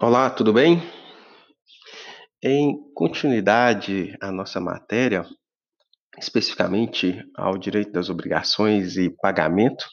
[0.00, 0.80] Olá, tudo bem?
[2.40, 5.26] Em continuidade à nossa matéria,
[6.16, 9.84] especificamente ao direito das obrigações e pagamento,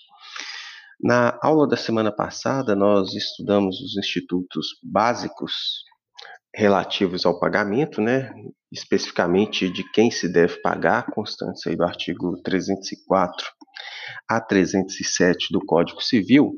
[1.02, 5.54] na aula da semana passada nós estudamos os institutos básicos
[6.56, 8.32] relativos ao pagamento, né?
[8.72, 13.44] especificamente de quem se deve pagar, constante aí do artigo 304
[14.30, 16.54] a 307 do Código Civil,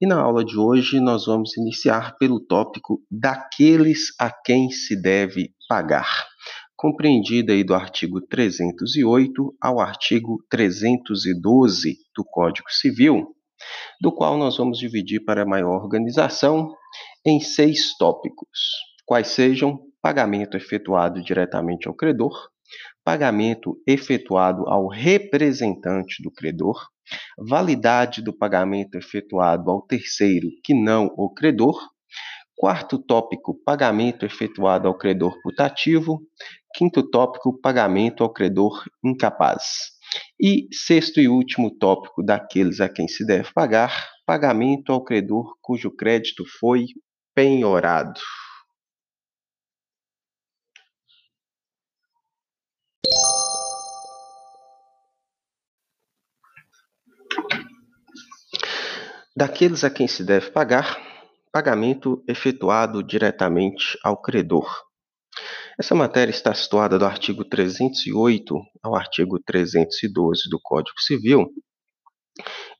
[0.00, 5.52] e na aula de hoje nós vamos iniciar pelo tópico daqueles a quem se deve
[5.68, 6.26] pagar,
[6.76, 13.34] compreendida aí do artigo 308 ao artigo 312 do Código Civil,
[14.00, 16.72] do qual nós vamos dividir para maior organização
[17.26, 18.58] em seis tópicos,
[19.04, 22.48] quais sejam pagamento efetuado diretamente ao credor,
[23.04, 26.86] pagamento efetuado ao representante do credor,
[27.38, 31.78] validade do pagamento efetuado ao terceiro que não o credor.
[32.56, 36.20] Quarto tópico, pagamento efetuado ao credor putativo.
[36.74, 39.92] Quinto tópico, pagamento ao credor incapaz.
[40.40, 45.90] E sexto e último tópico, daqueles a quem se deve pagar, pagamento ao credor cujo
[45.90, 46.86] crédito foi
[47.34, 48.20] penhorado.
[59.38, 61.00] Daqueles a quem se deve pagar,
[61.52, 64.68] pagamento efetuado diretamente ao credor.
[65.78, 71.46] Essa matéria está situada do artigo 308 ao artigo 312 do Código Civil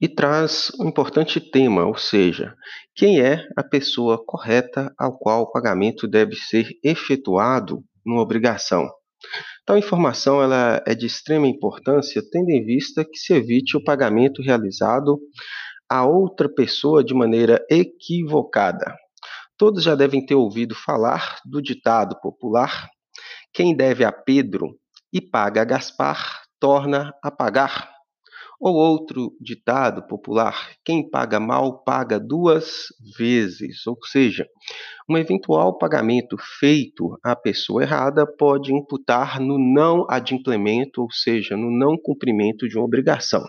[0.00, 2.56] e traz um importante tema, ou seja,
[2.92, 8.90] quem é a pessoa correta ao qual o pagamento deve ser efetuado numa obrigação.
[9.64, 14.42] Tal informação ela é de extrema importância, tendo em vista que se evite o pagamento
[14.42, 15.20] realizado
[15.90, 18.94] a outra pessoa de maneira equivocada.
[19.56, 22.88] Todos já devem ter ouvido falar do ditado popular:
[23.52, 24.78] quem deve a Pedro
[25.12, 27.90] e paga a Gaspar, torna a pagar.
[28.60, 33.86] Ou outro ditado popular: quem paga mal paga duas vezes.
[33.86, 34.46] Ou seja,
[35.08, 41.70] um eventual pagamento feito à pessoa errada pode imputar no não adimplemento, ou seja, no
[41.70, 43.44] não cumprimento de uma obrigação.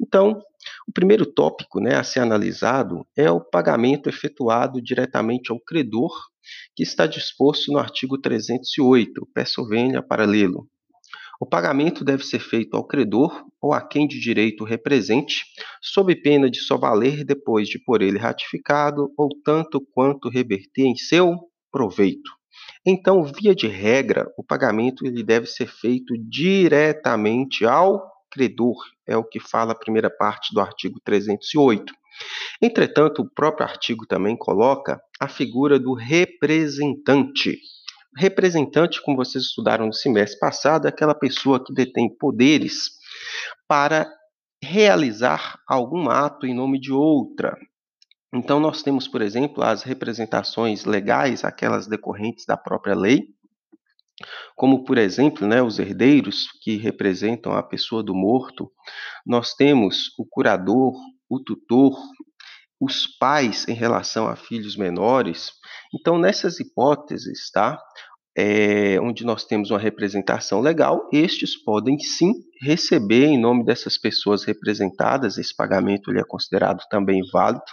[0.00, 0.38] Então,
[0.86, 6.12] o primeiro tópico né, a ser analisado é o pagamento efetuado diretamente ao credor,
[6.74, 10.68] que está disposto no artigo 308, peço venha paralelo.
[11.38, 15.44] O pagamento deve ser feito ao credor ou a quem de direito represente,
[15.82, 20.96] sob pena de só valer depois de por ele ratificado ou tanto quanto reverter em
[20.96, 21.34] seu
[21.70, 22.30] proveito.
[22.86, 28.76] Então, via de regra, o pagamento ele deve ser feito diretamente ao credor,
[29.06, 31.92] é o que fala a primeira parte do artigo 308.
[32.60, 37.58] Entretanto, o próprio artigo também coloca a figura do representante.
[38.14, 42.90] Representante, como vocês estudaram no semestre passado, é aquela pessoa que detém poderes
[43.66, 44.10] para
[44.62, 47.56] realizar algum ato em nome de outra.
[48.34, 53.28] Então, nós temos, por exemplo, as representações legais, aquelas decorrentes da própria lei,
[54.54, 58.70] como por exemplo, né, os herdeiros que representam a pessoa do morto,
[59.26, 60.94] nós temos o curador,
[61.28, 61.96] o tutor,
[62.80, 65.50] os pais em relação a filhos menores.
[65.94, 67.80] Então, nessas hipóteses, tá?
[68.38, 74.44] É, onde nós temos uma representação legal, estes podem sim receber em nome dessas pessoas
[74.44, 77.64] representadas, esse pagamento ele é considerado também válido.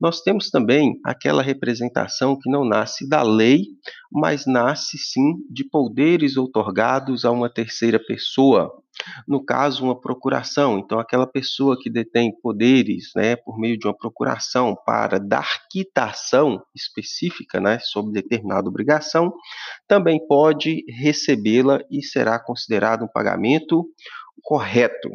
[0.00, 3.64] Nós temos também aquela representação que não nasce da lei,
[4.10, 8.72] mas nasce sim de poderes outorgados a uma terceira pessoa.
[9.26, 10.78] No caso, uma procuração.
[10.78, 16.60] Então, aquela pessoa que detém poderes, né, por meio de uma procuração para dar quitação
[16.74, 19.32] específica, né, sobre determinada obrigação,
[19.86, 23.86] também pode recebê-la e será considerado um pagamento
[24.42, 25.10] correto.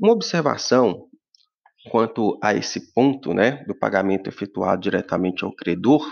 [0.00, 1.08] Uma observação
[1.88, 6.06] quanto a esse ponto né, do pagamento efetuado diretamente ao credor,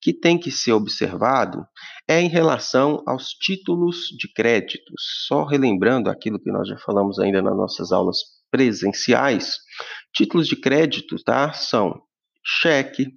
[0.00, 1.64] que tem que ser observado
[2.08, 5.24] é em relação aos títulos de créditos.
[5.26, 8.18] Só relembrando aquilo que nós já falamos ainda nas nossas aulas
[8.50, 9.58] presenciais,
[10.14, 12.00] títulos de crédito tá, são
[12.44, 13.08] cheque,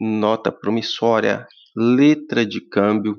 [0.00, 3.16] nota promissória, letra de câmbio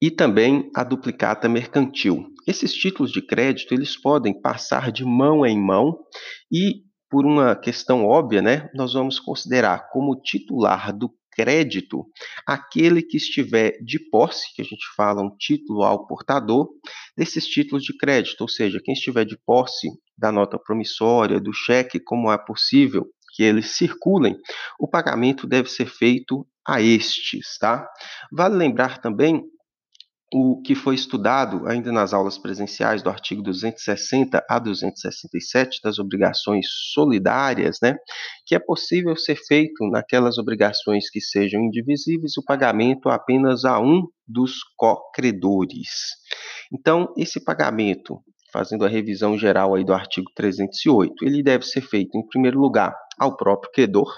[0.00, 2.26] e também a duplicata mercantil.
[2.46, 5.98] Esses títulos de crédito eles podem passar de mão em mão
[6.52, 12.04] e por uma questão óbvia, né, nós vamos considerar como titular do crédito
[12.44, 16.68] aquele que estiver de posse, que a gente fala um título ao portador,
[17.16, 22.00] desses títulos de crédito, ou seja, quem estiver de posse da nota promissória, do cheque,
[22.00, 23.06] como é possível
[23.36, 24.36] que eles circulem,
[24.80, 27.88] o pagamento deve ser feito a estes, tá?
[28.32, 29.44] Vale lembrar também
[30.32, 36.66] o que foi estudado ainda nas aulas presenciais do artigo 260 a 267 das obrigações
[36.92, 37.96] solidárias, né,
[38.44, 44.06] que é possível ser feito naquelas obrigações que sejam indivisíveis o pagamento apenas a um
[44.26, 45.88] dos co-credores.
[46.70, 48.20] Então, esse pagamento,
[48.52, 52.94] fazendo a revisão geral aí do artigo 308, ele deve ser feito em primeiro lugar
[53.18, 54.12] ao próprio credor,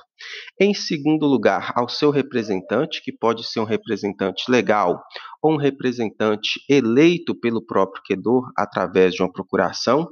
[0.61, 5.03] em segundo lugar, ao seu representante, que pode ser um representante legal
[5.43, 10.09] ou um representante eleito pelo próprio credor através de uma procuração.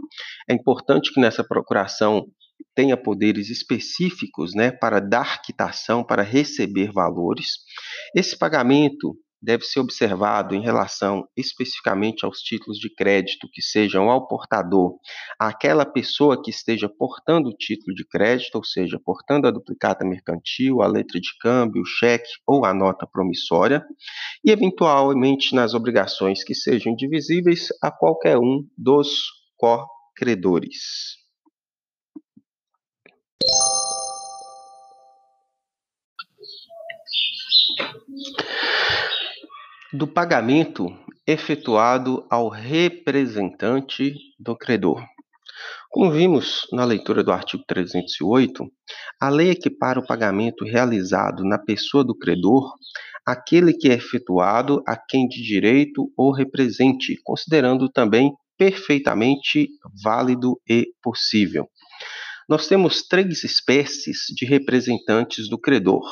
[0.48, 2.26] É importante que nessa procuração
[2.74, 7.58] tenha poderes específicos né, para dar quitação, para receber valores.
[8.14, 14.26] Esse pagamento deve ser observado em relação especificamente aos títulos de crédito que sejam ao
[14.26, 14.96] portador,
[15.38, 20.82] aquela pessoa que esteja portando o título de crédito, ou seja, portando a duplicata mercantil,
[20.82, 23.84] a letra de câmbio, o cheque ou a nota promissória,
[24.44, 29.08] e eventualmente nas obrigações que sejam divisíveis a qualquer um dos
[29.56, 31.18] co-credores
[39.92, 40.86] do pagamento
[41.26, 45.02] efetuado ao representante do credor.
[45.90, 48.70] Como vimos na leitura do artigo 308,
[49.18, 52.74] a lei equipara o pagamento realizado na pessoa do credor
[53.26, 59.68] aquele que é efetuado a quem de direito ou represente, considerando também perfeitamente
[60.02, 61.66] válido e possível.
[62.48, 66.02] Nós temos três espécies de representantes do credor: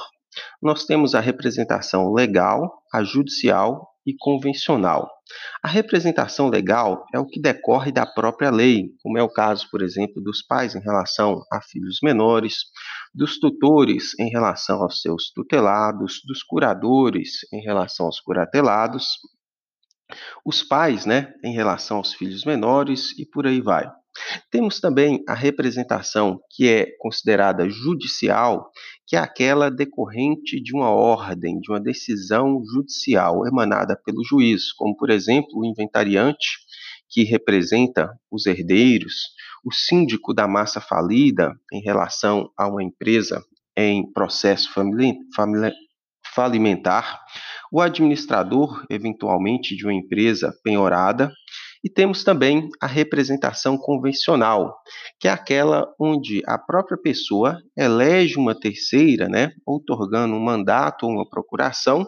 [0.62, 5.10] nós temos a representação legal, a judicial e convencional.
[5.62, 9.82] A representação legal é o que decorre da própria lei, como é o caso, por
[9.82, 12.66] exemplo, dos pais em relação a filhos menores,
[13.12, 19.18] dos tutores em relação aos seus tutelados, dos curadores em relação aos curatelados,
[20.44, 23.90] os pais, né, em relação aos filhos menores e por aí vai.
[24.50, 28.70] Temos também a representação que é considerada judicial,
[29.06, 34.96] que é aquela decorrente de uma ordem, de uma decisão judicial emanada pelo juiz, como
[34.96, 36.58] por exemplo o inventariante,
[37.08, 39.14] que representa os herdeiros,
[39.64, 43.42] o síndico da massa falida em relação a uma empresa
[43.76, 44.70] em processo
[46.34, 47.20] falimentar,
[47.72, 51.32] o administrador, eventualmente, de uma empresa penhorada,
[51.86, 54.76] e temos também a representação convencional,
[55.20, 61.12] que é aquela onde a própria pessoa elege uma terceira, né, outorgando um mandato ou
[61.12, 62.04] uma procuração,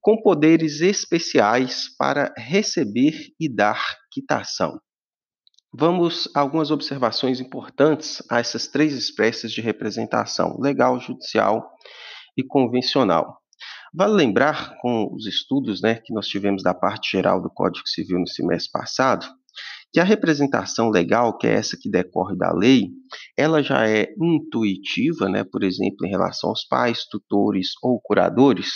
[0.00, 4.80] com poderes especiais para receber e dar quitação.
[5.70, 11.70] Vamos a algumas observações importantes a essas três espécies de representação: legal, judicial
[12.34, 13.41] e convencional.
[13.94, 18.18] Vale lembrar, com os estudos né, que nós tivemos da parte geral do Código Civil
[18.18, 19.26] no semestre passado,
[19.92, 22.88] que a representação legal, que é essa que decorre da lei,
[23.36, 28.70] ela já é intuitiva, né, por exemplo, em relação aos pais, tutores ou curadores,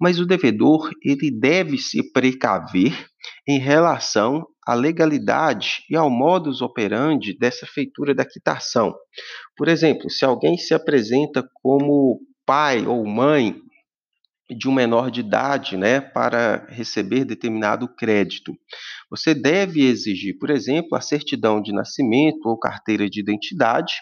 [0.00, 3.08] mas o devedor ele deve se precaver
[3.48, 8.94] em relação à legalidade e ao modus operandi dessa feitura da quitação.
[9.56, 13.56] Por exemplo, se alguém se apresenta como pai ou mãe
[14.56, 18.52] de um menor de idade, né, para receber determinado crédito.
[19.10, 23.94] Você deve exigir, por exemplo, a certidão de nascimento ou carteira de identidade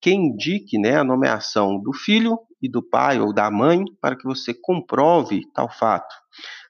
[0.00, 4.24] que indique né, a nomeação do filho e do pai ou da mãe para que
[4.24, 6.14] você comprove tal fato.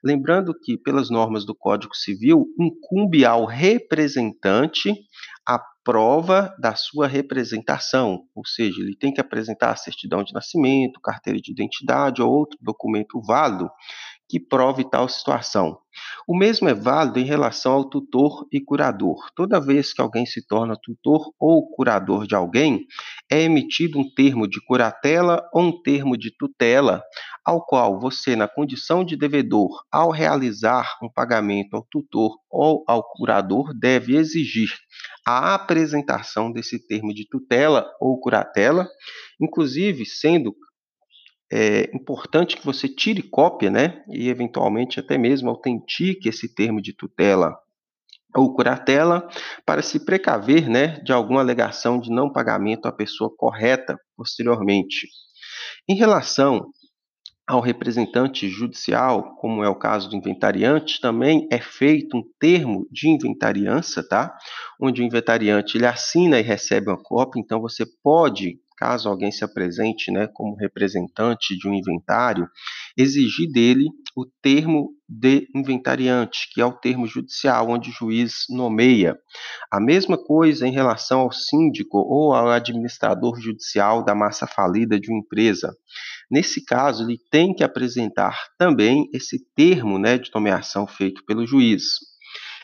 [0.03, 4.93] Lembrando que, pelas normas do Código Civil, incumbe ao representante
[5.47, 11.01] a prova da sua representação, ou seja, ele tem que apresentar a certidão de nascimento,
[11.01, 13.69] carteira de identidade ou outro documento válido
[14.27, 15.77] que prove tal situação.
[16.27, 19.29] O mesmo é válido em relação ao tutor e curador.
[19.35, 22.85] Toda vez que alguém se torna tutor ou curador de alguém,
[23.31, 27.03] é emitido um termo de curatela ou um termo de tutela,
[27.45, 33.03] ao qual você, na condição de devedor, ao realizar um pagamento ao tutor ou ao
[33.03, 34.69] curador, deve exigir
[35.25, 38.87] a apresentação desse termo de tutela ou curatela,
[39.39, 40.55] inclusive sendo
[41.55, 44.03] é importante que você tire cópia, né?
[44.09, 47.55] E eventualmente até mesmo autentique esse termo de tutela
[48.35, 49.27] ou curatela
[49.63, 55.07] para se precaver, né, de alguma alegação de não pagamento à pessoa correta posteriormente.
[55.87, 56.65] Em relação
[57.45, 63.09] ao representante judicial, como é o caso do inventariante, também é feito um termo de
[63.09, 64.35] inventariança, tá?
[64.81, 69.43] Onde o inventariante ele assina e recebe uma cópia, então você pode caso alguém se
[69.43, 72.47] apresente né, como representante de um inventário,
[72.97, 79.17] exigir dele o termo de inventariante, que é o termo judicial onde o juiz nomeia.
[79.71, 85.11] A mesma coisa em relação ao síndico ou ao administrador judicial da massa falida de
[85.11, 85.75] uma empresa.
[86.29, 91.83] Nesse caso, ele tem que apresentar também esse termo né, de nomeação feito pelo juiz.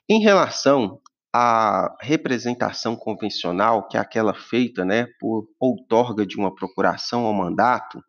[0.09, 0.99] Em relação
[1.33, 8.01] à representação convencional, que é aquela feita né, por outorga de uma procuração ou mandato,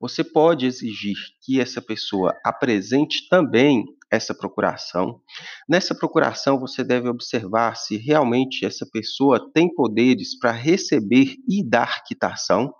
[0.00, 5.20] você pode exigir que essa pessoa apresente também essa procuração.
[5.66, 12.04] Nessa procuração, você deve observar se realmente essa pessoa tem poderes para receber e dar
[12.04, 12.74] quitação,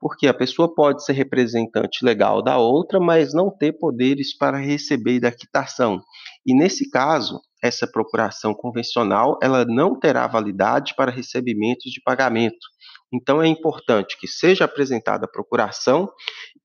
[0.00, 5.16] porque a pessoa pode ser representante legal da outra, mas não ter poderes para receber
[5.16, 6.00] e dar quitação.
[6.46, 12.66] E nesse caso, essa procuração convencional, ela não terá validade para recebimentos de pagamento.
[13.12, 16.08] Então é importante que seja apresentada a procuração,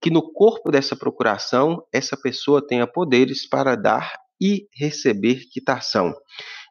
[0.02, 6.14] que no corpo dessa procuração essa pessoa tenha poderes para dar e receber quitação.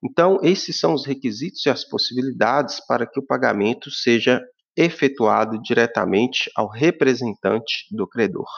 [0.04, 4.42] Então, esses são os requisitos e as possibilidades para que o pagamento seja
[4.76, 8.48] efetuado diretamente ao representante do credor.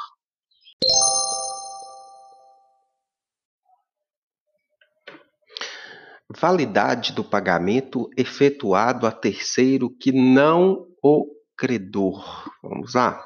[6.28, 12.50] Validade do pagamento efetuado a terceiro que não o credor.
[12.62, 13.25] Vamos lá.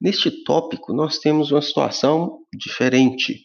[0.00, 3.40] Neste tópico, nós temos uma situação diferente,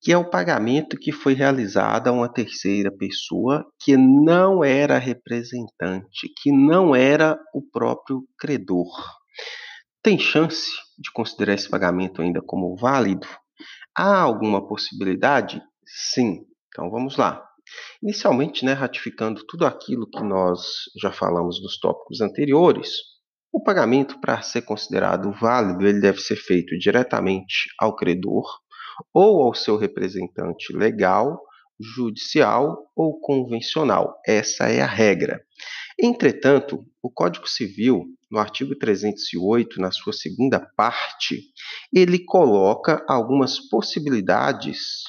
[0.00, 6.32] que é o pagamento que foi realizado a uma terceira pessoa que não era representante,
[6.40, 8.88] que não era o próprio credor.
[10.02, 13.26] Tem chance de considerar esse pagamento ainda como válido?
[13.96, 15.60] Há alguma possibilidade?
[15.84, 16.44] Sim.
[16.68, 17.47] Então vamos lá.
[18.02, 20.60] Inicialmente, né, ratificando tudo aquilo que nós
[21.00, 22.90] já falamos nos tópicos anteriores,
[23.52, 28.44] o pagamento, para ser considerado válido, ele deve ser feito diretamente ao credor
[29.12, 31.40] ou ao seu representante legal,
[31.80, 34.20] judicial ou convencional.
[34.26, 35.40] Essa é a regra.
[35.98, 41.42] Entretanto, o Código Civil, no artigo 308, na sua segunda parte,
[41.92, 45.04] ele coloca algumas possibilidades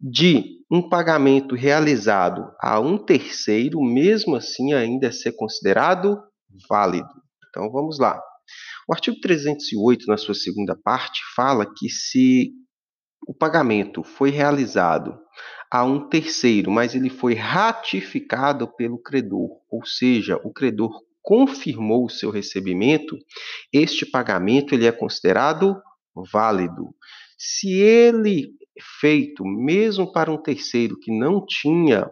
[0.00, 6.22] de um pagamento realizado a um terceiro, mesmo assim ainda ser considerado
[6.68, 7.08] válido.
[7.48, 8.20] Então vamos lá.
[8.88, 12.52] O artigo 308, na sua segunda parte, fala que se
[13.26, 15.18] o pagamento foi realizado
[15.70, 22.10] a um terceiro, mas ele foi ratificado pelo credor, ou seja, o credor confirmou o
[22.10, 23.18] seu recebimento,
[23.70, 25.76] este pagamento ele é considerado
[26.32, 26.94] válido.
[27.36, 28.57] Se ele
[29.00, 32.08] feito mesmo para um terceiro que não tinha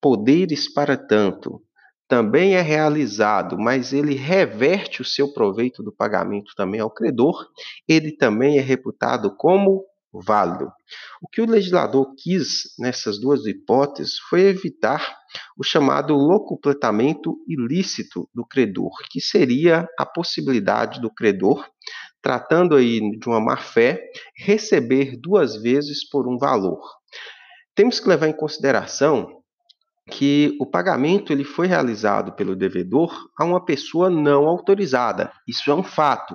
[0.00, 1.62] poderes para tanto,
[2.08, 7.46] também é realizado, mas ele reverte o seu proveito do pagamento também ao credor,
[7.86, 10.72] ele também é reputado como válido.
[11.20, 15.18] O que o legislador quis nessas duas hipóteses foi evitar
[15.56, 21.68] o chamado locupletamento ilícito do credor, que seria a possibilidade do credor
[22.22, 24.02] tratando aí de uma má-fé,
[24.36, 26.80] receber duas vezes por um valor.
[27.74, 29.38] Temos que levar em consideração
[30.10, 35.30] que o pagamento ele foi realizado pelo devedor a uma pessoa não autorizada.
[35.46, 36.34] Isso é um fato.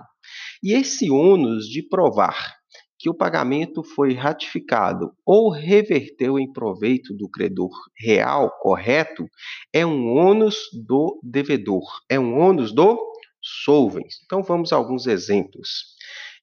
[0.61, 2.55] E esse ônus de provar
[3.03, 9.25] que o pagamento foi ratificado ou reverteu em proveito do credor real, correto,
[9.73, 10.55] é um ônus
[10.87, 12.97] do devedor, é um ônus do
[13.43, 14.15] solvens.
[14.25, 15.93] Então vamos a alguns exemplos.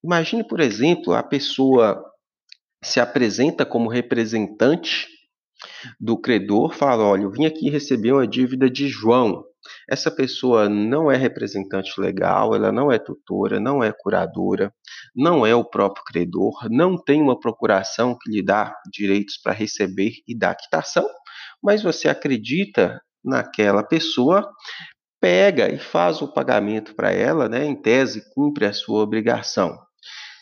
[0.05, 2.05] Imagine, por exemplo, a pessoa
[2.83, 5.09] se apresenta como representante
[5.99, 9.45] do credor, fala: Olha, eu vim aqui receber uma dívida de João.
[9.89, 14.73] Essa pessoa não é representante legal, ela não é tutora, não é curadora,
[15.15, 20.13] não é o próprio credor, não tem uma procuração que lhe dá direitos para receber
[20.27, 21.07] e dar quitação,
[21.63, 24.51] mas você acredita naquela pessoa
[25.21, 29.79] pega e faz o pagamento para ela, né, em tese, cumpre a sua obrigação.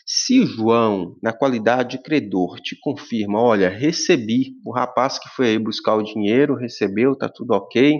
[0.05, 5.59] Se João, na qualidade de credor, te confirma, olha, recebi, o rapaz que foi aí
[5.59, 7.99] buscar o dinheiro, recebeu, tá tudo ok,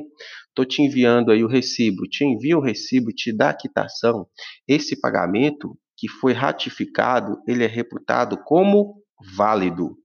[0.55, 4.25] tô te enviando aí o recibo, te envia o recibo, te dá a quitação,
[4.67, 9.03] esse pagamento que foi ratificado, ele é reputado como
[9.35, 9.95] válido,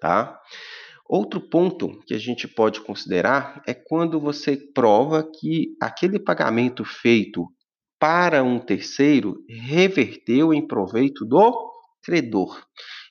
[0.00, 0.38] tá?
[1.12, 7.48] Outro ponto que a gente pode considerar é quando você prova que aquele pagamento feito
[7.98, 11.68] para um terceiro reverteu em proveito do
[12.04, 12.62] credor.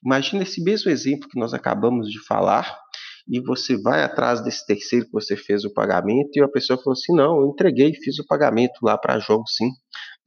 [0.04, 2.80] Imagina esse mesmo exemplo que nós acabamos de falar,
[3.28, 6.94] e você vai atrás desse terceiro que você fez o pagamento e a pessoa falou
[6.94, 9.70] assim: "Não, eu entreguei, fiz o pagamento lá para jogo sim".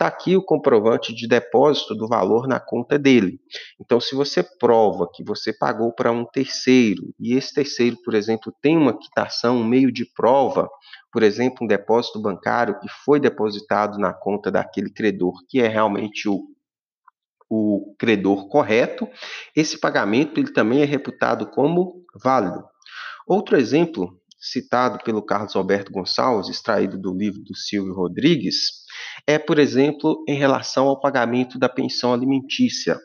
[0.02, 3.38] Está aqui o comprovante de depósito do valor na conta dele.
[3.80, 8.52] Então, se você prova que você pagou para um terceiro e esse terceiro, por exemplo,
[8.60, 10.68] tem uma quitação, um meio de prova,
[11.12, 16.28] por exemplo, um depósito bancário que foi depositado na conta daquele credor, que é realmente
[16.28, 16.40] o
[17.54, 19.06] o credor correto,
[19.54, 22.64] esse pagamento ele também é reputado como válido.
[23.26, 28.81] Outro exemplo citado pelo Carlos Alberto Gonçalves, extraído do livro do Silvio Rodrigues,
[29.26, 32.98] é, por exemplo, em relação ao pagamento da pensão alimentícia.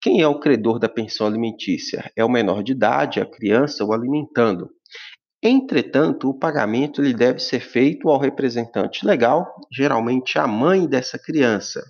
[0.00, 2.10] Quem é o credor da pensão alimentícia?
[2.16, 4.70] É o menor de idade, a criança o alimentando.
[5.42, 11.82] Entretanto, o pagamento ele deve ser feito ao representante legal, geralmente a mãe dessa criança.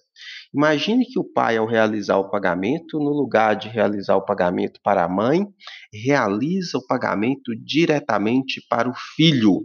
[0.54, 5.04] Imagine que o pai, ao realizar o pagamento, no lugar de realizar o pagamento para
[5.04, 5.46] a mãe,
[5.92, 9.62] realiza o pagamento diretamente para o filho.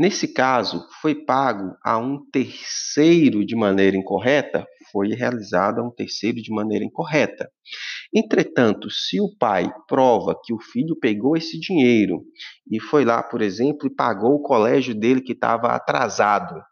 [0.00, 4.66] Nesse caso, foi pago a um terceiro de maneira incorreta?
[4.90, 7.50] Foi realizado a um terceiro de maneira incorreta.
[8.14, 12.22] Entretanto, se o pai prova que o filho pegou esse dinheiro
[12.72, 16.62] e foi lá, por exemplo, e pagou o colégio dele que estava atrasado,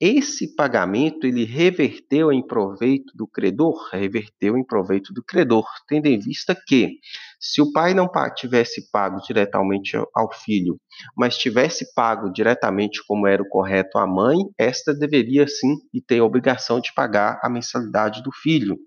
[0.00, 6.18] esse pagamento ele reverteu em proveito do credor, reverteu em proveito do credor, tendo em
[6.18, 6.98] vista que
[7.42, 10.78] se o pai não tivesse pago diretamente ao filho,
[11.16, 16.20] mas tivesse pago diretamente como era o correto à mãe, esta deveria sim e ter
[16.20, 18.78] a obrigação de pagar a mensalidade do filho.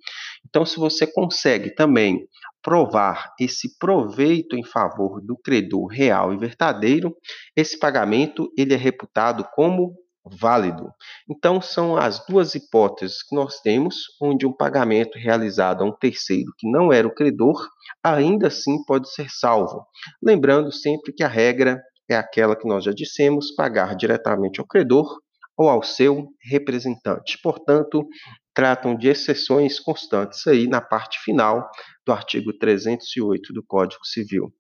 [0.48, 2.26] Então, se você consegue também
[2.64, 7.14] provar esse proveito em favor do credor real e verdadeiro,
[7.58, 9.94] esse pagamento ele é reputado como
[10.25, 10.91] válido.
[11.29, 16.51] Então, são as duas hipóteses que nós temos, onde um pagamento realizado a um terceiro
[16.58, 17.70] que não era o credor,
[18.03, 19.86] ainda assim pode ser salvo.
[20.22, 25.20] Lembrando sempre que a regra é aquela que nós já dissemos, pagar diretamente ao credor
[25.58, 27.39] ou ao seu representante.
[27.41, 28.05] Portanto,
[28.53, 31.69] tratam de exceções constantes aí na parte final
[32.06, 34.54] do artigo 308 do Código Civil.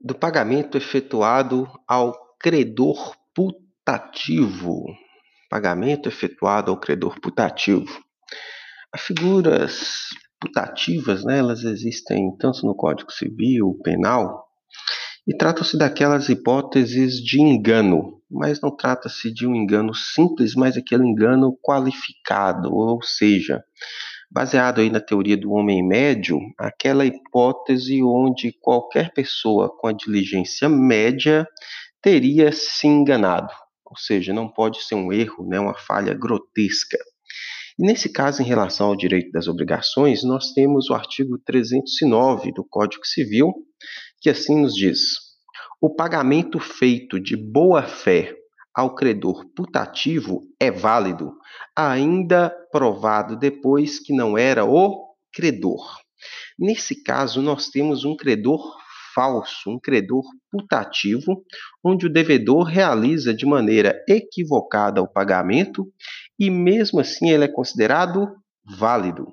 [0.00, 4.84] Do pagamento efetuado ao credor putativo.
[5.50, 8.02] Pagamento efetuado ao credor putativo.
[8.92, 10.08] As figuras
[10.40, 14.46] putativas, né, elas existem tanto no Código Civil, Penal,
[15.26, 21.04] e tratam-se daquelas hipóteses de engano, mas não trata-se de um engano simples, mas aquele
[21.04, 23.62] engano qualificado, ou seja,
[24.30, 30.68] baseado aí na teoria do homem médio, aquela hipótese onde qualquer pessoa com a diligência
[30.68, 31.46] média
[32.02, 33.52] teria se enganado,
[33.84, 36.98] ou seja, não pode ser um erro, né, uma falha grotesca.
[37.78, 42.64] E nesse caso, em relação ao direito das obrigações, nós temos o artigo 309 do
[42.64, 43.52] Código Civil,
[44.20, 45.00] que assim nos diz:
[45.80, 48.34] o pagamento feito de boa fé
[48.78, 51.32] ao credor putativo é válido,
[51.74, 55.98] ainda provado depois que não era o credor.
[56.56, 58.62] Nesse caso, nós temos um credor
[59.12, 61.42] falso, um credor putativo,
[61.82, 65.84] onde o devedor realiza de maneira equivocada o pagamento
[66.38, 68.28] e, mesmo assim, ele é considerado
[68.64, 69.26] válido.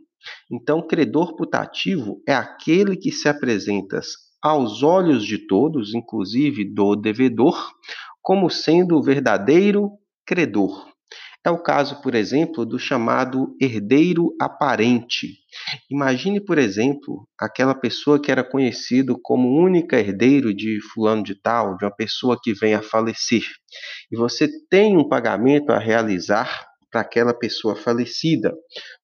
[0.52, 4.02] Então, credor putativo é aquele que se apresenta
[4.46, 7.74] aos olhos de todos, inclusive do devedor,
[8.26, 9.92] como sendo o verdadeiro
[10.26, 10.88] credor.
[11.46, 15.28] É o caso, por exemplo, do chamado herdeiro aparente.
[15.92, 21.78] Imagine, por exemplo, aquela pessoa que era conhecido como única herdeiro de fulano de tal,
[21.78, 23.44] de uma pessoa que vem a falecer.
[24.12, 28.52] E você tem um pagamento a realizar para aquela pessoa falecida.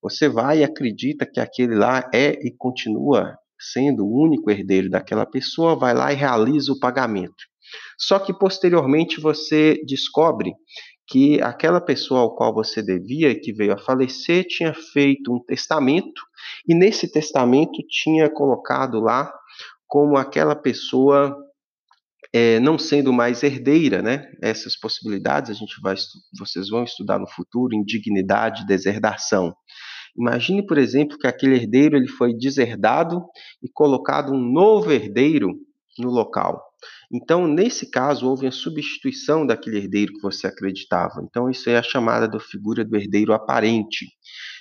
[0.01, 5.27] Você vai e acredita que aquele lá é e continua sendo o único herdeiro daquela
[5.27, 7.51] pessoa, vai lá e realiza o pagamento.
[7.97, 10.53] Só que posteriormente você descobre
[11.07, 16.21] que aquela pessoa ao qual você devia, que veio a falecer, tinha feito um testamento
[16.67, 19.31] e nesse testamento tinha colocado lá
[19.87, 21.35] como aquela pessoa
[22.33, 24.31] é, não sendo mais herdeira, né?
[24.41, 25.95] Essas possibilidades a gente vai,
[26.39, 29.53] vocês vão estudar no futuro, indignidade, deserdação.
[30.17, 33.21] Imagine, por exemplo, que aquele herdeiro ele foi deserdado
[33.61, 35.49] e colocado um novo herdeiro
[35.99, 36.70] no local.
[37.13, 41.21] Então, nesse caso, houve a substituição daquele herdeiro que você acreditava.
[41.21, 44.07] Então, isso é a chamada da figura do herdeiro aparente.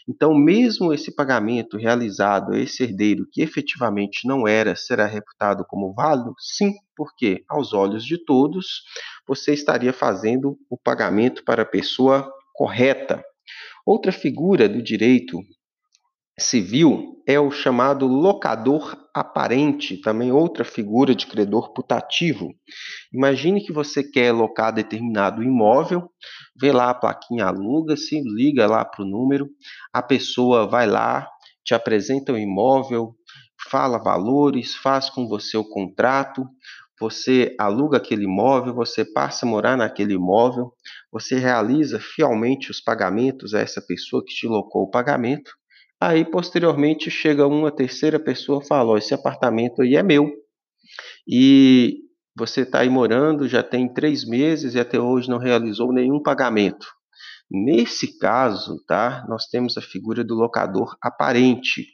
[0.08, 5.94] Então, mesmo esse pagamento realizado a esse herdeiro que efetivamente não era, será reputado como
[5.94, 6.34] válido?
[6.40, 8.82] Sim, porque aos olhos de todos,
[9.28, 13.22] você estaria fazendo o pagamento para a pessoa correta.
[13.86, 15.38] Outra figura do direito
[16.40, 22.48] civil é o chamado locador aparente, também outra figura de credor putativo.
[23.12, 26.10] Imagine que você quer locar determinado imóvel,
[26.60, 29.48] vê lá a plaquinha aluga-se, liga lá para o número,
[29.92, 31.28] a pessoa vai lá,
[31.64, 33.14] te apresenta o imóvel,
[33.68, 36.44] fala valores, faz com você o contrato,
[37.00, 40.72] você aluga aquele imóvel, você passa a morar naquele imóvel,
[41.10, 45.59] você realiza fielmente os pagamentos a essa pessoa que te locou o pagamento.
[46.00, 50.30] Aí, posteriormente, chega uma terceira pessoa e fala: esse apartamento aí é meu.
[51.28, 51.98] E
[52.36, 56.86] você está aí morando já tem três meses e até hoje não realizou nenhum pagamento.
[57.50, 61.84] Nesse caso, tá, nós temos a figura do locador aparente,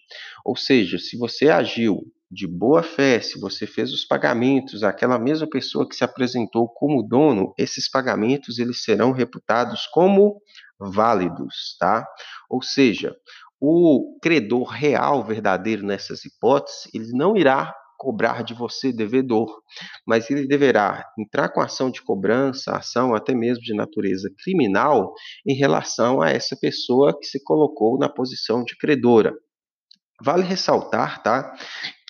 [0.45, 1.99] ou seja, se você agiu
[2.31, 7.03] de boa fé, se você fez os pagamentos àquela mesma pessoa que se apresentou como
[7.03, 10.41] dono, esses pagamentos eles serão reputados como
[10.79, 12.07] válidos, tá?
[12.51, 13.17] Ou seja,
[13.61, 19.63] o credor real, verdadeiro nessas hipóteses, ele não irá cobrar de você devedor,
[20.07, 25.15] mas ele deverá entrar com ação de cobrança, ação até mesmo de natureza criminal,
[25.47, 29.35] em relação a essa pessoa que se colocou na posição de credora.
[30.23, 31.55] Vale ressaltar, tá,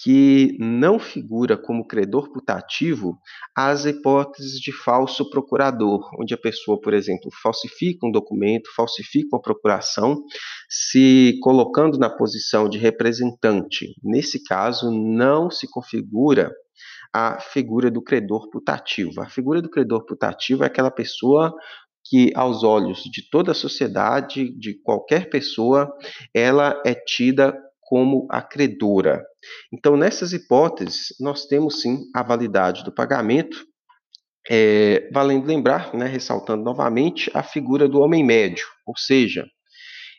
[0.07, 3.19] que não figura como credor putativo
[3.57, 9.42] as hipóteses de falso procurador, onde a pessoa, por exemplo, falsifica um documento, falsifica uma
[9.42, 10.23] procuração,
[10.71, 13.97] se colocando na posição de representante.
[14.01, 16.53] Nesse caso, não se configura
[17.12, 19.21] a figura do credor putativo.
[19.21, 21.53] A figura do credor putativo é aquela pessoa
[22.09, 25.92] que, aos olhos de toda a sociedade, de qualquer pessoa,
[26.33, 29.25] ela é tida como a credora.
[29.72, 33.66] Então, nessas hipóteses, nós temos sim a validade do pagamento,
[34.48, 39.44] é, valendo lembrar, né, ressaltando novamente, a figura do homem médio, ou seja,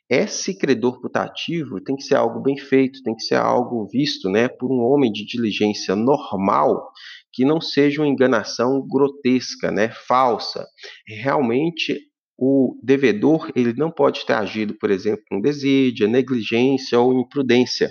[0.09, 4.47] esse credor putativo tem que ser algo bem feito, tem que ser algo visto né,
[4.47, 6.91] por um homem de diligência normal,
[7.33, 10.65] que não seja uma enganação grotesca, né, falsa.
[11.05, 11.99] Realmente
[12.37, 17.89] o devedor ele não pode ter agido, por exemplo, com desídia, negligência ou imprudência.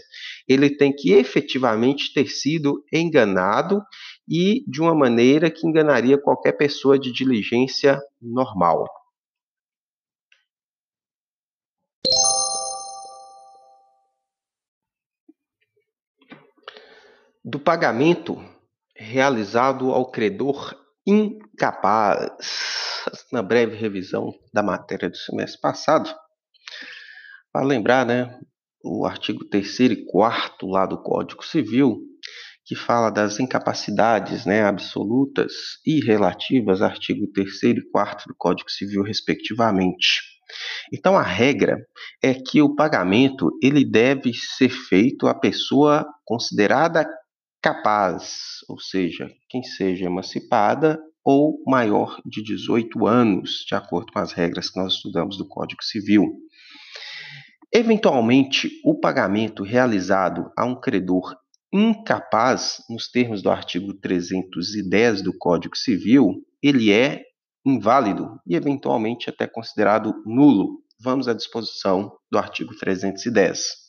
[0.49, 3.83] Ele tem que efetivamente ter sido enganado
[4.29, 8.85] e de uma maneira que enganaria qualquer pessoa de diligência normal.
[17.45, 18.37] Do pagamento
[18.97, 20.75] realizado ao credor
[21.07, 22.31] incapaz
[23.31, 26.13] na breve revisão da matéria do semestre passado,
[27.53, 28.37] para lembrar, né,
[28.87, 31.99] o artigo 3 e 4 lá do Código Civil,
[32.65, 35.53] que fala das incapacidades né, absolutas
[35.85, 40.23] e relativas, artigo 3 e 4 do Código Civil, respectivamente.
[40.93, 41.77] Então, a regra
[42.23, 47.07] é que o pagamento ele deve ser feito à pessoa considerada
[47.61, 54.33] capaz, ou seja, quem seja emancipada ou maior de 18 anos, de acordo com as
[54.33, 56.25] regras que nós estudamos do Código Civil.
[57.73, 61.37] Eventualmente, o pagamento realizado a um credor
[61.73, 67.23] incapaz, nos termos do artigo 310 do Código Civil, ele é
[67.67, 70.81] inválido e eventualmente até considerado nulo.
[71.03, 73.87] Vamos à disposição do artigo 310.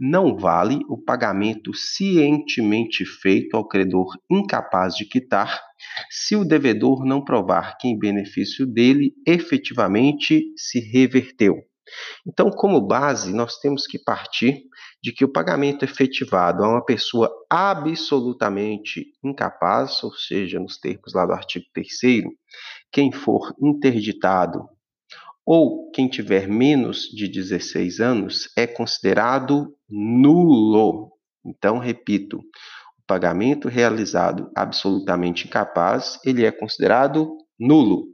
[0.00, 5.60] Não vale o pagamento cientemente feito ao credor incapaz de quitar,
[6.10, 11.69] se o devedor não provar que em benefício dele efetivamente se reverteu.
[12.26, 14.62] Então, como base, nós temos que partir
[15.02, 21.26] de que o pagamento efetivado a uma pessoa absolutamente incapaz, ou seja, nos termos lá
[21.26, 22.24] do artigo 3
[22.92, 24.68] quem for interditado
[25.46, 31.12] ou quem tiver menos de 16 anos é considerado nulo.
[31.44, 38.06] Então, repito, o pagamento realizado absolutamente incapaz, ele é considerado nulo.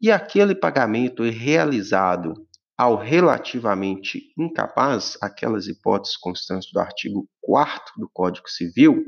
[0.00, 2.32] E aquele pagamento realizado
[2.80, 9.04] ao relativamente incapaz, aquelas hipóteses constantes do artigo 4 do Código Civil,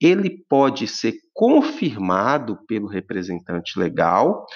[0.00, 4.46] ele pode ser confirmado pelo representante legal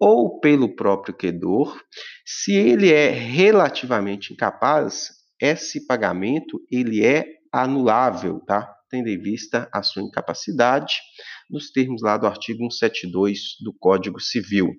[0.00, 1.78] ou pelo próprio credor,
[2.24, 8.74] se ele é relativamente incapaz, esse pagamento ele é anulável, tá?
[8.88, 10.94] Tendo em vista a sua incapacidade,
[11.50, 14.72] nos termos lá do artigo 172 do Código Civil.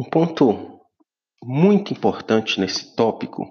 [0.00, 0.78] Um ponto
[1.42, 3.50] muito importante nesse tópico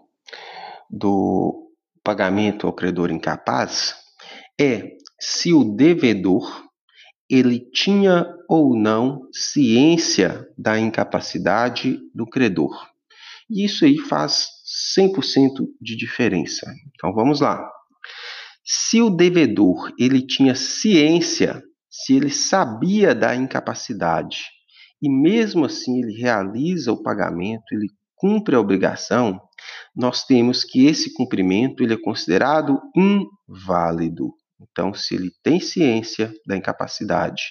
[0.89, 3.93] do pagamento ao credor incapaz
[4.57, 6.65] é se o devedor
[7.29, 12.89] ele tinha ou não ciência da incapacidade do credor.
[13.49, 14.47] E isso aí faz
[14.97, 16.65] 100% de diferença.
[16.95, 17.69] Então vamos lá.
[18.63, 24.56] Se o devedor ele tinha ciência, se ele sabia da incapacidade
[25.01, 29.39] e mesmo assim ele realiza o pagamento, ele cumpre a obrigação,
[29.95, 34.33] nós temos que esse cumprimento ele é considerado inválido.
[34.59, 37.43] Então, se ele tem ciência da incapacidade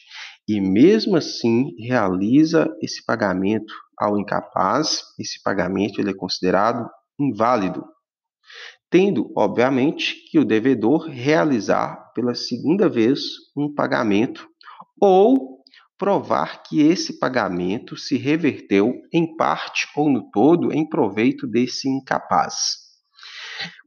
[0.48, 7.85] e mesmo assim realiza esse pagamento ao incapaz, esse pagamento ele é considerado inválido,
[8.90, 13.20] tendo, obviamente, que o devedor realizar pela segunda vez
[13.56, 14.48] um pagamento
[15.00, 15.55] ou
[15.98, 22.87] provar que esse pagamento se reverteu em parte ou no todo em proveito desse incapaz.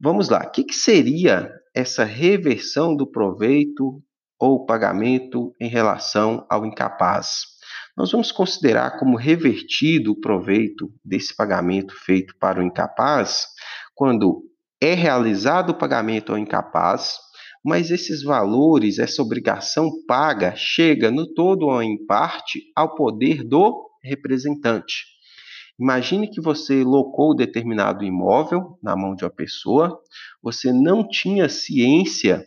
[0.00, 4.02] Vamos lá, o que, que seria essa reversão do proveito
[4.38, 7.44] ou pagamento em relação ao incapaz?
[7.96, 13.46] Nós vamos considerar como revertido o proveito desse pagamento feito para o incapaz
[13.94, 14.42] quando
[14.80, 17.18] é realizado o pagamento ao incapaz,
[17.64, 23.88] mas esses valores, essa obrigação paga, chega no todo ou em parte ao poder do
[24.02, 25.04] representante.
[25.78, 29.98] Imagine que você locou determinado imóvel na mão de uma pessoa,
[30.42, 32.46] você não tinha ciência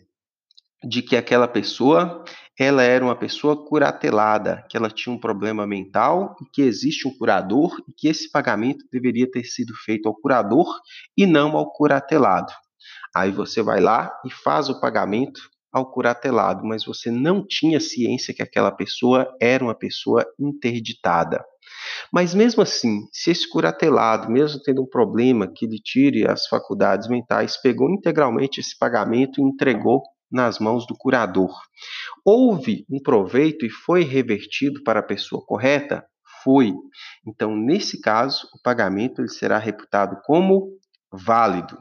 [0.83, 2.23] de que aquela pessoa
[2.59, 7.17] ela era uma pessoa curatelada, que ela tinha um problema mental e que existe um
[7.17, 10.67] curador e que esse pagamento deveria ter sido feito ao curador
[11.17, 12.53] e não ao curatelado.
[13.15, 18.33] Aí você vai lá e faz o pagamento ao curatelado, mas você não tinha ciência
[18.33, 21.43] que aquela pessoa era uma pessoa interditada.
[22.11, 27.07] Mas mesmo assim, se esse curatelado, mesmo tendo um problema que lhe tire as faculdades
[27.07, 31.51] mentais, pegou integralmente esse pagamento e entregou nas mãos do curador,
[32.25, 36.05] houve um proveito e foi revertido para a pessoa correta?
[36.43, 36.73] Foi.
[37.25, 40.67] Então, nesse caso, o pagamento ele será reputado como
[41.11, 41.77] válido.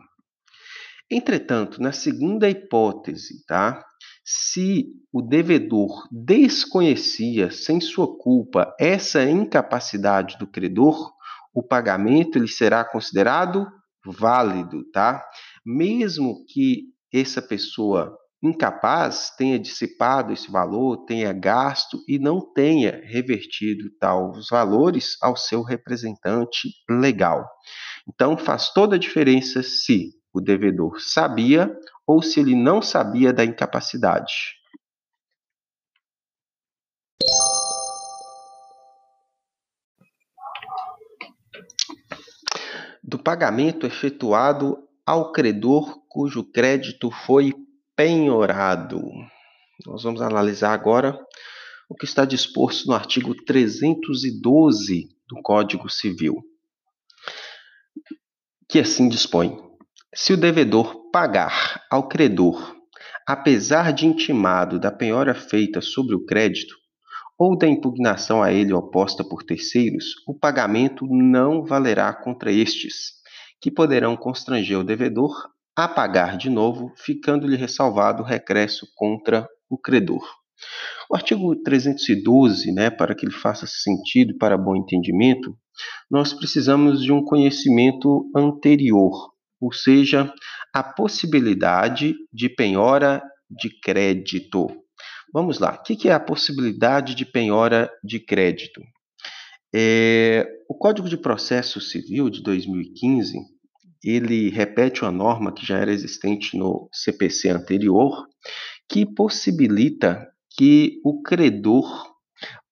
[1.14, 3.84] Entretanto, na segunda hipótese, tá?
[4.24, 11.12] Se o devedor desconhecia, sem sua culpa, essa incapacidade do credor,
[11.52, 13.66] o pagamento ele será considerado
[14.06, 15.22] válido, tá?
[15.66, 23.90] Mesmo que essa pessoa incapaz tenha dissipado esse valor, tenha gasto e não tenha revertido
[24.00, 27.46] tais valores ao seu representante legal.
[28.08, 33.44] Então faz toda a diferença se o devedor sabia ou se ele não sabia da
[33.44, 34.56] incapacidade.
[43.02, 47.52] Do pagamento efetuado ao credor cujo crédito foi
[47.94, 49.00] penhorado.
[49.86, 51.18] Nós vamos analisar agora
[51.88, 56.42] o que está disposto no artigo 312 do Código Civil,
[58.68, 59.58] que assim dispõe:
[60.14, 62.76] se o devedor pagar ao credor,
[63.26, 66.76] apesar de intimado da penhora feita sobre o crédito,
[67.38, 73.12] ou da impugnação a ele oposta por terceiros, o pagamento não valerá contra estes,
[73.60, 75.32] que poderão constranger o devedor
[75.74, 80.22] a pagar de novo, ficando-lhe ressalvado o regresso contra o credor.
[81.10, 85.56] O artigo 312, né, para que ele faça sentido para bom entendimento,
[86.10, 89.31] nós precisamos de um conhecimento anterior,
[89.62, 90.34] ou seja,
[90.74, 94.66] a possibilidade de penhora de crédito.
[95.32, 98.82] Vamos lá, o que é a possibilidade de penhora de crédito?
[99.72, 103.38] É, o Código de Processo Civil de 2015
[104.04, 108.26] ele repete uma norma que já era existente no CPC anterior,
[108.88, 112.12] que possibilita que o credor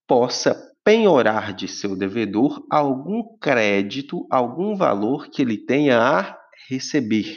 [0.08, 7.36] possa penhorar de seu devedor algum crédito, algum valor que ele tenha a receber.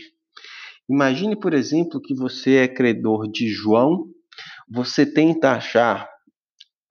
[0.89, 4.05] Imagine, por exemplo, que você é credor de João,
[4.69, 6.09] você tenta achar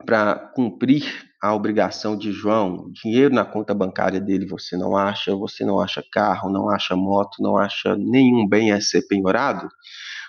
[0.04, 1.04] para cumprir
[1.42, 6.02] a obrigação de João, dinheiro na conta bancária dele você não acha, você não acha
[6.12, 9.68] carro, não acha moto, não acha nenhum bem a ser penhorado,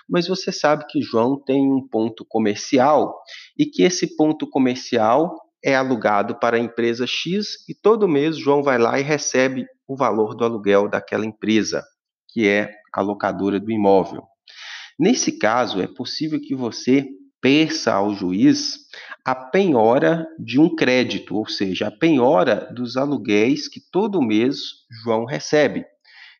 [0.08, 3.14] mas você sabe que João tem um ponto comercial
[3.56, 5.32] e que esse ponto comercial
[5.64, 9.96] é alugado para a empresa X e todo mês João vai lá e recebe o
[9.96, 11.82] valor do aluguel daquela empresa,
[12.34, 14.24] que é a locadora do imóvel.
[14.98, 17.06] Nesse caso, é possível que você
[17.40, 18.80] peça ao juiz
[19.24, 24.56] a penhora de um crédito, ou seja, a penhora dos aluguéis que todo mês
[25.02, 25.86] João recebe.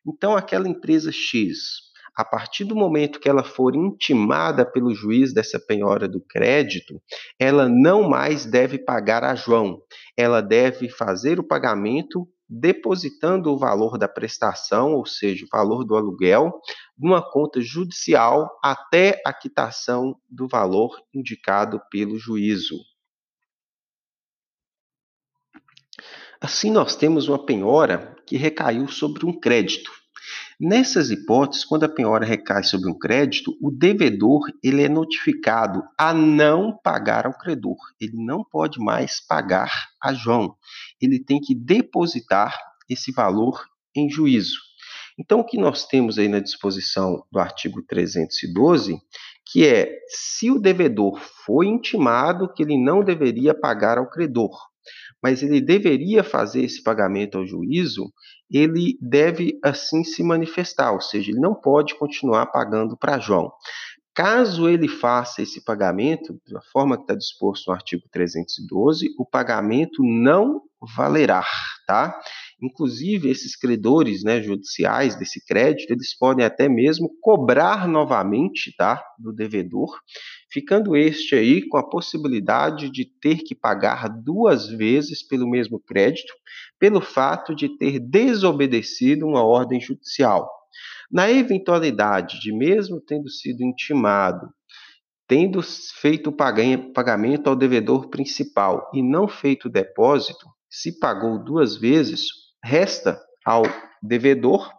[0.05, 5.59] Então, aquela empresa X, a partir do momento que ela for intimada pelo juiz dessa
[5.59, 7.01] penhora do crédito,
[7.39, 9.79] ela não mais deve pagar a João.
[10.17, 15.95] Ela deve fazer o pagamento depositando o valor da prestação, ou seja, o valor do
[15.95, 16.61] aluguel,
[16.97, 22.79] numa conta judicial até a quitação do valor indicado pelo juízo.
[26.39, 29.91] Assim, nós temos uma penhora que recaiu sobre um crédito.
[30.59, 36.13] Nessas hipóteses, quando a penhora recai sobre um crédito, o devedor ele é notificado a
[36.13, 37.75] não pagar ao credor.
[37.99, 40.55] Ele não pode mais pagar a João.
[41.01, 42.57] Ele tem que depositar
[42.89, 44.59] esse valor em juízo.
[45.17, 48.97] Então, o que nós temos aí na disposição do artigo 312,
[49.45, 54.57] que é se o devedor foi intimado que ele não deveria pagar ao credor,
[55.21, 58.11] mas ele deveria fazer esse pagamento ao juízo,
[58.49, 63.51] ele deve assim se manifestar, ou seja, ele não pode continuar pagando para João.
[64.15, 70.01] Caso ele faça esse pagamento, da forma que está disposto no artigo 312, o pagamento
[70.01, 70.61] não
[70.95, 71.45] valerá,
[71.85, 72.17] tá?
[72.61, 79.33] Inclusive, esses credores né, judiciais desse crédito, eles podem até mesmo cobrar novamente tá, do
[79.33, 79.99] devedor,
[80.49, 86.33] ficando este aí com a possibilidade de ter que pagar duas vezes pelo mesmo crédito,
[86.79, 90.49] pelo fato de ter desobedecido uma ordem judicial.
[91.11, 94.49] Na eventualidade de, mesmo tendo sido intimado,
[95.27, 96.35] tendo feito o
[96.93, 102.27] pagamento ao devedor principal e não feito o depósito, se pagou duas vezes,
[102.63, 103.63] resta ao
[104.01, 104.71] devedor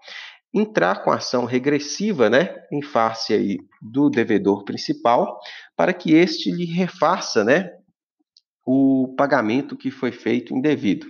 [0.55, 5.39] entrar com ação regressiva, né, em face aí do devedor principal,
[5.77, 7.71] para que este lhe refaça, né,
[8.65, 11.07] o pagamento que foi feito indevido.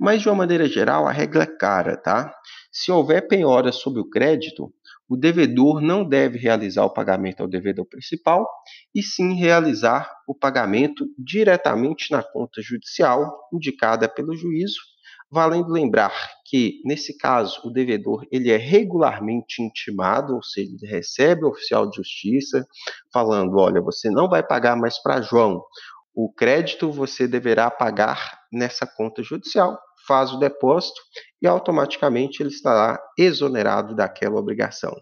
[0.00, 2.34] Mas de uma maneira geral, a regra é cara, tá?
[2.72, 4.72] Se houver penhora sobre o crédito,
[5.06, 8.48] o devedor não deve realizar o pagamento ao devedor principal,
[8.94, 14.80] e sim realizar o pagamento diretamente na conta judicial indicada pelo juízo,
[15.30, 16.14] valendo lembrar
[16.46, 21.90] que, nesse caso, o devedor ele é regularmente intimado, ou seja, ele recebe o oficial
[21.90, 22.66] de justiça
[23.12, 25.62] falando: olha, você não vai pagar mais para João,
[26.14, 31.00] o crédito você deverá pagar nessa conta judicial faz o depósito
[31.40, 34.94] e automaticamente ele estará exonerado daquela obrigação.